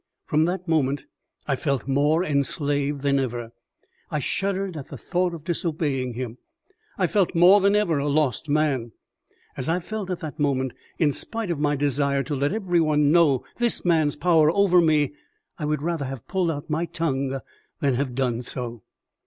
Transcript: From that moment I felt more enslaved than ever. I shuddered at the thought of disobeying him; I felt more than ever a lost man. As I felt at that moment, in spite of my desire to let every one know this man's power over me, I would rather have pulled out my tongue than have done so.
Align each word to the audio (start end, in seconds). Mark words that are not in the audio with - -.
From 0.25 0.45
that 0.45 0.67
moment 0.67 1.05
I 1.47 1.55
felt 1.55 1.87
more 1.87 2.25
enslaved 2.25 3.01
than 3.01 3.19
ever. 3.19 3.51
I 4.09 4.17
shuddered 4.17 4.75
at 4.75 4.87
the 4.87 4.97
thought 4.97 5.35
of 5.35 5.43
disobeying 5.43 6.13
him; 6.13 6.39
I 6.97 7.05
felt 7.05 7.35
more 7.35 7.61
than 7.61 7.75
ever 7.75 7.99
a 7.99 8.07
lost 8.09 8.49
man. 8.49 8.93
As 9.55 9.69
I 9.69 9.79
felt 9.79 10.09
at 10.09 10.19
that 10.21 10.39
moment, 10.39 10.73
in 10.97 11.11
spite 11.11 11.51
of 11.51 11.59
my 11.59 11.75
desire 11.75 12.23
to 12.23 12.35
let 12.35 12.51
every 12.51 12.81
one 12.81 13.11
know 13.11 13.45
this 13.57 13.85
man's 13.85 14.15
power 14.15 14.49
over 14.49 14.81
me, 14.81 15.13
I 15.59 15.65
would 15.65 15.83
rather 15.83 16.05
have 16.05 16.27
pulled 16.27 16.49
out 16.49 16.67
my 16.67 16.85
tongue 16.85 17.39
than 17.79 17.93
have 17.93 18.15
done 18.15 18.41
so. 18.41 18.81